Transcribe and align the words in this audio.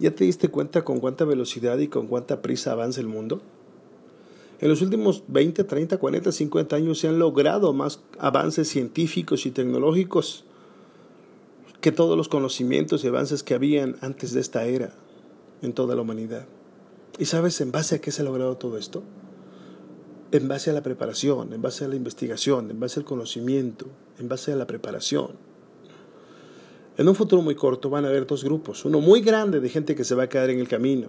¿Ya 0.00 0.10
te 0.10 0.24
diste 0.24 0.48
cuenta 0.48 0.82
con 0.82 0.98
cuánta 0.98 1.26
velocidad 1.26 1.78
y 1.78 1.88
con 1.88 2.06
cuánta 2.06 2.40
prisa 2.40 2.72
avanza 2.72 3.02
el 3.02 3.06
mundo? 3.06 3.42
En 4.58 4.70
los 4.70 4.80
últimos 4.80 5.24
20, 5.28 5.62
30, 5.62 5.98
40, 5.98 6.32
50 6.32 6.76
años 6.76 6.98
se 6.98 7.08
han 7.08 7.18
logrado 7.18 7.74
más 7.74 8.00
avances 8.18 8.68
científicos 8.68 9.44
y 9.44 9.50
tecnológicos 9.50 10.44
que 11.82 11.92
todos 11.92 12.16
los 12.16 12.28
conocimientos 12.28 13.04
y 13.04 13.08
avances 13.08 13.42
que 13.42 13.54
habían 13.54 13.96
antes 14.00 14.32
de 14.32 14.40
esta 14.40 14.64
era 14.64 14.94
en 15.60 15.74
toda 15.74 15.94
la 15.94 16.02
humanidad. 16.02 16.46
¿Y 17.18 17.26
sabes 17.26 17.60
en 17.60 17.70
base 17.70 17.96
a 17.96 18.00
qué 18.00 18.10
se 18.10 18.22
ha 18.22 18.24
logrado 18.24 18.56
todo 18.56 18.78
esto? 18.78 19.02
En 20.32 20.48
base 20.48 20.70
a 20.70 20.72
la 20.72 20.82
preparación, 20.82 21.52
en 21.52 21.60
base 21.60 21.84
a 21.84 21.88
la 21.88 21.96
investigación, 21.96 22.70
en 22.70 22.80
base 22.80 23.00
al 23.00 23.04
conocimiento, 23.04 23.86
en 24.18 24.28
base 24.28 24.52
a 24.52 24.56
la 24.56 24.66
preparación. 24.66 25.49
En 27.00 27.08
un 27.08 27.14
futuro 27.14 27.40
muy 27.40 27.54
corto 27.54 27.88
van 27.88 28.04
a 28.04 28.08
haber 28.08 28.26
dos 28.26 28.44
grupos, 28.44 28.84
uno 28.84 29.00
muy 29.00 29.22
grande 29.22 29.58
de 29.58 29.70
gente 29.70 29.94
que 29.94 30.04
se 30.04 30.14
va 30.14 30.24
a 30.24 30.28
quedar 30.28 30.50
en 30.50 30.58
el 30.58 30.68
camino, 30.68 31.08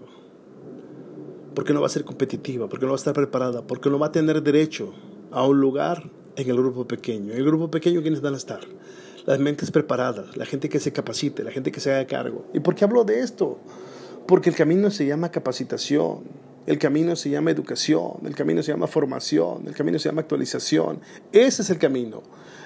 porque 1.54 1.74
no 1.74 1.82
va 1.82 1.88
a 1.88 1.90
ser 1.90 2.06
competitiva, 2.06 2.70
porque 2.70 2.86
no 2.86 2.94
va 2.94 2.96
a 2.96 3.04
estar 3.04 3.14
preparada, 3.14 3.62
porque 3.68 3.90
no 3.90 4.00
va 4.00 4.08
a 4.08 4.12
tener 4.14 4.42
derecho 4.42 4.94
a 5.32 5.46
un 5.46 5.60
lugar 5.60 6.10
en 6.38 6.50
el 6.50 6.56
grupo 6.56 6.88
pequeño. 6.88 7.34
En 7.34 7.40
el 7.40 7.44
grupo 7.44 7.70
pequeño, 7.70 8.02
¿quiénes 8.02 8.22
van 8.22 8.36
a 8.36 8.38
estar? 8.38 8.62
Las 9.26 9.40
mentes 9.40 9.70
preparadas, 9.70 10.38
la 10.38 10.46
gente 10.46 10.70
que 10.70 10.80
se 10.80 10.94
capacite, 10.94 11.44
la 11.44 11.52
gente 11.52 11.74
que 11.74 11.82
se 11.82 11.92
haga 11.92 12.08
cargo. 12.08 12.46
¿Y 12.54 12.62
por 12.62 12.74
qué 12.74 12.86
hablo 12.86 13.04
de 13.04 13.20
esto? 13.20 13.60
Porque 14.28 14.50
el 14.50 14.56
camino 14.56 14.92
se 14.92 15.06
llama 15.06 15.30
capacitación, 15.30 16.24
el 16.68 16.78
camino 16.78 17.16
se 17.16 17.30
llama 17.30 17.52
educación, 17.52 18.14
el 18.26 18.36
camino 18.36 18.62
se 18.62 18.72
llama 18.72 18.88
formación, 18.88 19.64
el 19.68 19.74
camino 19.74 19.98
se 19.98 20.10
llama 20.10 20.22
actualización. 20.22 21.00
Ese 21.32 21.64
es 21.64 21.70
el 21.70 21.80
camino. 21.80 22.22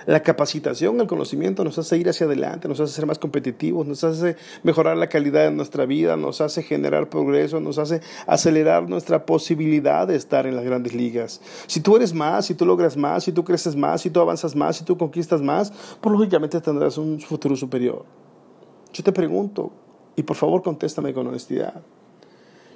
La 0.05 0.21
capacitación, 0.21 1.01
el 1.01 1.07
conocimiento 1.07 1.63
nos 1.63 1.79
hace 1.79 1.97
ir 1.97 2.07
hacia 2.07 2.27
adelante, 2.27 2.67
nos 2.67 2.79
hace 2.79 2.93
ser 2.93 3.07
más 3.07 3.17
competitivos, 3.17 3.87
nos 3.87 4.03
hace 4.03 4.35
mejorar 4.61 4.97
la 4.97 5.09
calidad 5.09 5.45
de 5.45 5.51
nuestra 5.51 5.85
vida, 5.87 6.15
nos 6.15 6.41
hace 6.41 6.61
generar 6.61 7.09
progreso, 7.09 7.59
nos 7.59 7.79
hace 7.79 8.01
acelerar 8.27 8.87
nuestra 8.87 9.25
posibilidad 9.25 10.07
de 10.07 10.15
estar 10.15 10.45
en 10.45 10.55
las 10.55 10.63
grandes 10.63 10.93
ligas. 10.93 11.41
Si 11.65 11.79
tú 11.79 11.95
eres 11.95 12.13
más, 12.13 12.45
si 12.45 12.53
tú 12.53 12.67
logras 12.67 12.95
más, 12.97 13.23
si 13.23 13.31
tú 13.31 13.43
creces 13.43 13.75
más, 13.75 14.01
si 14.01 14.11
tú 14.11 14.19
avanzas 14.19 14.55
más, 14.55 14.77
si 14.77 14.83
tú 14.83 14.95
conquistas 14.95 15.41
más, 15.41 15.73
pues 15.99 16.13
lógicamente 16.13 16.61
tendrás 16.61 16.99
un 16.99 17.19
futuro 17.19 17.55
superior. 17.55 18.05
Yo 18.93 19.03
te 19.03 19.11
pregunto, 19.11 19.71
y 20.15 20.21
por 20.21 20.35
favor 20.35 20.61
contéstame 20.61 21.13
con 21.13 21.25
honestidad. 21.25 21.81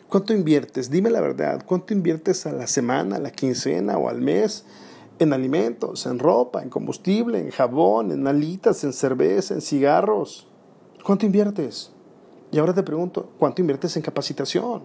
¿Cuánto 0.10 0.34
inviertes? 0.34 0.90
Dime 0.90 1.10
la 1.10 1.22
verdad. 1.22 1.64
¿Cuánto 1.66 1.94
inviertes 1.94 2.46
a 2.46 2.52
la 2.52 2.68
semana, 2.68 3.18
a 3.18 3.20
la 3.20 3.32
quincena 3.32 3.98
o 3.98 4.10
al 4.10 4.22
mes 4.22 4.66
en 5.20 5.34
alimentos, 5.34 6.06
en 6.06 6.18
ropa, 6.18 6.64
en 6.64 6.70
combustible, 6.70 7.40
en 7.40 7.52
jabón, 7.52 8.12
en 8.12 8.26
alitas, 8.26 8.84
en 8.86 8.94
cerveza, 8.94 9.54
en 9.54 9.62
cigarros. 9.62 10.48
¿Cuánto 11.04 11.26
inviertes? 11.26 11.92
Y 12.52 12.58
ahora 12.58 12.74
te 12.74 12.84
pregunto, 12.84 13.30
¿cuánto 13.38 13.62
inviertes 13.62 13.96
en 13.98 14.02
capacitación? 14.02 14.84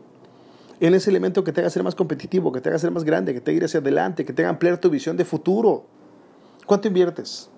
En 0.80 0.92
ese 0.92 1.08
elemento 1.10 1.44
que 1.44 1.52
te 1.52 1.60
haga 1.60 1.70
ser 1.70 1.84
más 1.84 1.94
competitivo, 1.94 2.50
que 2.50 2.60
te 2.60 2.68
haga 2.68 2.78
ser 2.78 2.90
más 2.90 3.04
grande, 3.04 3.32
que 3.32 3.40
te 3.40 3.52
haga 3.52 3.56
ir 3.58 3.64
hacia 3.64 3.80
adelante, 3.80 4.24
que 4.24 4.32
te 4.32 4.42
haga 4.42 4.50
ampliar 4.50 4.78
tu 4.78 4.90
visión 4.90 5.16
de 5.16 5.24
futuro. 5.24 5.84
¿Cuánto 6.66 6.88
inviertes? 6.88 7.48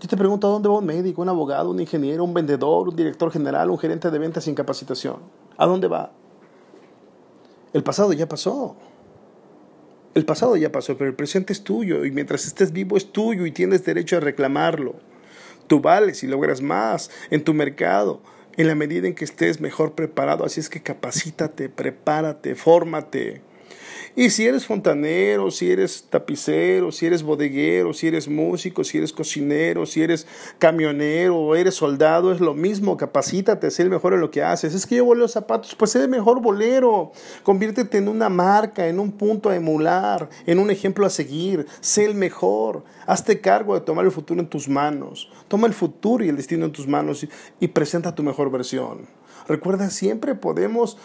Yo 0.00 0.08
te 0.08 0.16
pregunto, 0.16 0.46
¿a 0.46 0.50
dónde 0.50 0.68
va 0.68 0.78
un 0.78 0.86
médico, 0.86 1.20
un 1.20 1.28
abogado, 1.28 1.70
un 1.70 1.80
ingeniero, 1.80 2.24
un 2.24 2.32
vendedor, 2.32 2.88
un 2.88 2.96
director 2.96 3.30
general, 3.30 3.68
un 3.68 3.78
gerente 3.78 4.10
de 4.10 4.18
ventas 4.18 4.44
sin 4.44 4.54
capacitación? 4.54 5.16
¿A 5.58 5.66
dónde 5.66 5.88
va? 5.88 6.12
El 7.72 7.82
pasado 7.82 8.12
ya 8.12 8.28
pasó. 8.28 8.76
El 10.14 10.24
pasado 10.24 10.56
ya 10.56 10.72
pasó, 10.72 10.96
pero 10.98 11.08
el 11.08 11.16
presente 11.16 11.52
es 11.52 11.62
tuyo 11.62 12.04
y 12.04 12.10
mientras 12.10 12.44
estés 12.44 12.72
vivo 12.72 12.96
es 12.96 13.12
tuyo 13.12 13.46
y 13.46 13.52
tienes 13.52 13.84
derecho 13.84 14.16
a 14.16 14.20
reclamarlo. 14.20 14.96
Tú 15.68 15.80
vales 15.80 16.24
y 16.24 16.26
logras 16.26 16.60
más 16.60 17.10
en 17.30 17.44
tu 17.44 17.54
mercado 17.54 18.20
en 18.56 18.66
la 18.66 18.74
medida 18.74 19.06
en 19.06 19.14
que 19.14 19.24
estés 19.24 19.60
mejor 19.60 19.92
preparado. 19.92 20.44
Así 20.44 20.60
es 20.60 20.68
que 20.68 20.82
capacítate, 20.82 21.68
prepárate, 21.68 22.54
fórmate. 22.54 23.42
Y 24.16 24.30
si 24.30 24.44
eres 24.44 24.66
fontanero, 24.66 25.52
si 25.52 25.70
eres 25.70 26.04
tapicero, 26.10 26.90
si 26.90 27.06
eres 27.06 27.22
bodeguero, 27.22 27.94
si 27.94 28.08
eres 28.08 28.28
músico, 28.28 28.82
si 28.82 28.98
eres 28.98 29.12
cocinero, 29.12 29.86
si 29.86 30.02
eres 30.02 30.26
camionero 30.58 31.36
o 31.36 31.54
eres 31.54 31.76
soldado, 31.76 32.32
es 32.32 32.40
lo 32.40 32.52
mismo, 32.52 32.96
capacítate, 32.96 33.70
sé 33.70 33.82
el 33.82 33.90
mejor 33.90 34.14
en 34.14 34.20
lo 34.20 34.32
que 34.32 34.42
haces. 34.42 34.74
Es 34.74 34.84
que 34.84 34.96
yo 34.96 35.04
voleo 35.04 35.28
zapatos, 35.28 35.76
pues 35.76 35.92
sé 35.92 36.02
el 36.02 36.08
mejor 36.08 36.42
bolero. 36.42 37.12
Conviértete 37.44 37.98
en 37.98 38.08
una 38.08 38.28
marca, 38.28 38.88
en 38.88 38.98
un 38.98 39.12
punto 39.12 39.48
a 39.48 39.54
emular, 39.54 40.28
en 40.44 40.58
un 40.58 40.70
ejemplo 40.72 41.06
a 41.06 41.10
seguir. 41.10 41.66
Sé 41.80 42.04
el 42.04 42.16
mejor. 42.16 42.82
Hazte 43.06 43.40
cargo 43.40 43.74
de 43.74 43.80
tomar 43.82 44.04
el 44.04 44.10
futuro 44.10 44.40
en 44.40 44.48
tus 44.48 44.68
manos. 44.68 45.30
Toma 45.46 45.68
el 45.68 45.74
futuro 45.74 46.24
y 46.24 46.28
el 46.28 46.36
destino 46.36 46.64
en 46.64 46.72
tus 46.72 46.88
manos 46.88 47.22
y, 47.22 47.28
y 47.60 47.68
presenta 47.68 48.14
tu 48.14 48.24
mejor 48.24 48.50
versión. 48.50 49.06
Recuerda, 49.46 49.88
siempre 49.88 50.34
podemos 50.34 50.98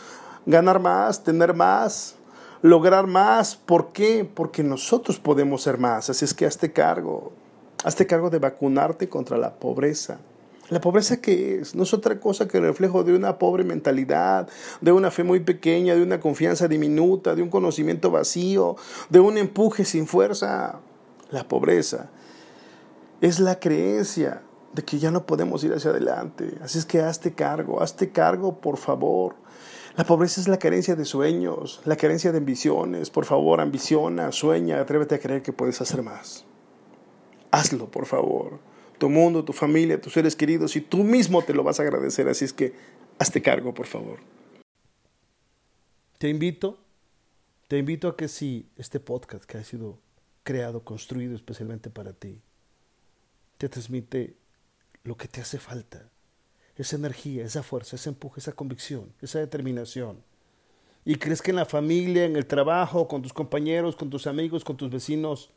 ganar 0.45 0.79
más, 0.79 1.23
tener 1.23 1.53
más, 1.53 2.15
lograr 2.65 3.05
más. 3.05 3.55
¿Por 3.55 3.91
qué? 3.91 4.25
Porque 4.25 4.63
nosotros 4.63 5.19
podemos 5.19 5.61
ser 5.61 5.77
más. 5.77 6.09
Así 6.09 6.25
es 6.25 6.33
que 6.33 6.47
hazte 6.47 6.73
cargo. 6.73 7.31
Hazte 7.83 8.07
cargo 8.07 8.31
de 8.31 8.39
vacunarte 8.39 9.07
contra 9.07 9.37
la 9.37 9.53
pobreza. 9.53 10.17
La 10.69 10.81
pobreza 10.81 11.21
que 11.21 11.59
es 11.59 11.75
no 11.75 11.83
es 11.83 11.93
otra 11.93 12.19
cosa 12.19 12.47
que 12.47 12.57
el 12.57 12.63
reflejo 12.63 13.03
de 13.03 13.15
una 13.15 13.37
pobre 13.37 13.63
mentalidad, 13.63 14.49
de 14.81 14.91
una 14.91 15.11
fe 15.11 15.23
muy 15.23 15.41
pequeña, 15.41 15.93
de 15.93 16.01
una 16.01 16.19
confianza 16.19 16.67
diminuta, 16.67 17.35
de 17.35 17.43
un 17.43 17.49
conocimiento 17.49 18.09
vacío, 18.09 18.75
de 19.09 19.19
un 19.19 19.37
empuje 19.37 19.85
sin 19.85 20.07
fuerza. 20.07 20.79
La 21.29 21.47
pobreza 21.47 22.09
es 23.21 23.39
la 23.39 23.59
creencia 23.59 24.41
de 24.73 24.83
que 24.83 24.97
ya 24.97 25.11
no 25.11 25.27
podemos 25.27 25.63
ir 25.63 25.71
hacia 25.71 25.91
adelante. 25.91 26.57
Así 26.63 26.79
es 26.79 26.85
que 26.87 26.99
hazte 26.99 27.35
cargo, 27.35 27.83
hazte 27.83 28.09
cargo, 28.09 28.59
por 28.59 28.77
favor. 28.77 29.35
La 29.97 30.03
pobreza 30.03 30.41
es 30.41 30.49
la 30.49 30.59
carencia 30.59 30.95
de 30.95 31.05
sueños, 31.05 31.81
la 31.85 31.95
carencia 31.95 32.33
de 32.33 32.39
ambiciones. 32.39 33.09
Por 33.09 33.23
favor, 33.23 33.61
ambiciona, 33.61 34.33
sueña, 34.33 34.81
atrévete 34.81 35.15
a 35.15 35.19
creer 35.19 35.41
que 35.41 35.53
puedes 35.53 35.79
hacer 35.79 36.01
más. 36.01 36.43
Hazlo, 37.51 37.89
por 37.89 38.05
favor. 38.05 38.59
Tu 38.97 39.09
mundo, 39.09 39.45
tu 39.45 39.53
familia, 39.53 40.01
tus 40.01 40.13
seres 40.13 40.35
queridos 40.35 40.75
y 40.75 40.81
tú 40.81 40.97
mismo 41.05 41.41
te 41.43 41.53
lo 41.53 41.63
vas 41.63 41.79
a 41.79 41.83
agradecer. 41.83 42.27
Así 42.27 42.43
es 42.43 42.51
que 42.51 42.73
hazte 43.19 43.41
cargo, 43.41 43.73
por 43.73 43.85
favor. 43.85 44.19
Te 46.17 46.27
invito, 46.27 46.77
te 47.69 47.77
invito 47.77 48.09
a 48.09 48.17
que 48.17 48.27
si 48.27 48.69
este 48.75 48.99
podcast 48.99 49.45
que 49.45 49.57
ha 49.57 49.63
sido 49.63 49.99
creado, 50.43 50.83
construido 50.83 51.35
especialmente 51.35 51.89
para 51.89 52.11
ti, 52.11 52.41
te 53.57 53.69
transmite 53.69 54.35
lo 55.03 55.15
que 55.15 55.29
te 55.29 55.39
hace 55.39 55.57
falta, 55.57 56.09
esa 56.77 56.95
energía, 56.95 57.45
esa 57.45 57.63
fuerza, 57.63 57.95
ese 57.95 58.09
empuje, 58.09 58.39
esa 58.39 58.51
convicción, 58.51 59.13
esa 59.21 59.39
determinación. 59.39 60.23
Y 61.05 61.15
crees 61.15 61.41
que 61.41 61.51
en 61.51 61.57
la 61.57 61.65
familia, 61.65 62.25
en 62.25 62.35
el 62.35 62.47
trabajo, 62.47 63.07
con 63.07 63.21
tus 63.21 63.31
compañeros, 63.31 63.95
con 63.95 64.09
tus 64.09 64.27
amigos, 64.27 64.63
con 64.63 64.75
tus 64.75 64.89
vecinos, 64.89 65.51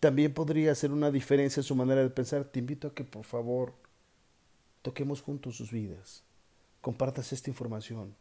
también 0.00 0.32
podría 0.32 0.72
hacer 0.72 0.90
una 0.90 1.10
diferencia 1.10 1.60
en 1.60 1.64
su 1.64 1.74
manera 1.74 2.02
de 2.02 2.10
pensar. 2.10 2.44
Te 2.44 2.58
invito 2.58 2.88
a 2.88 2.94
que 2.94 3.04
por 3.04 3.24
favor 3.24 3.74
toquemos 4.82 5.20
juntos 5.20 5.56
sus 5.56 5.70
vidas, 5.70 6.22
compartas 6.80 7.32
esta 7.32 7.50
información 7.50 8.14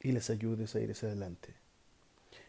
y 0.00 0.12
les 0.12 0.30
ayudes 0.30 0.74
a 0.74 0.80
ir 0.80 0.90
hacia 0.90 1.08
adelante. 1.08 1.54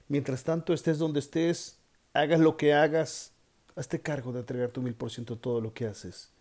Mientras 0.07 0.43
tanto 0.43 0.73
estés 0.73 0.97
donde 0.97 1.19
estés, 1.19 1.77
hagas 2.13 2.39
lo 2.39 2.57
que 2.57 2.73
hagas, 2.73 3.33
hazte 3.75 4.01
cargo 4.01 4.33
de 4.33 4.39
entregar 4.39 4.71
tu 4.71 4.81
mil 4.81 4.95
por 4.95 5.11
ciento 5.11 5.37
todo 5.37 5.61
lo 5.61 5.73
que 5.73 5.85
haces. 5.85 6.31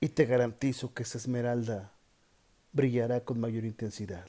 Y 0.00 0.08
te 0.08 0.26
garantizo 0.26 0.92
que 0.92 1.04
esa 1.04 1.18
esmeralda 1.18 1.92
brillará 2.74 3.24
con 3.24 3.40
mayor 3.40 3.64
intensidad. 3.64 4.26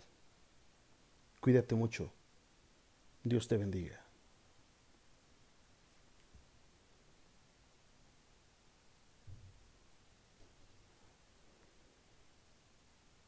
Cuídate 1.42 1.76
mucho 1.76 2.14
Dios 3.26 3.48
te 3.48 3.58
bendiga. 3.58 4.05